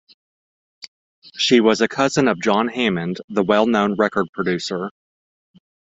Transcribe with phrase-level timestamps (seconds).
[1.35, 4.89] She was a cousin of John Hammond, the well-known record producer.